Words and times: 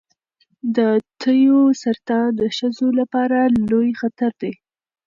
د 0.75 0.77
تیو 1.21 1.59
سرطان 1.81 2.25
د 2.39 2.41
ښځو 2.57 2.87
لپاره 2.99 3.37
لوی 3.69 3.89
خطر 3.99 4.31
دی. 4.41 4.53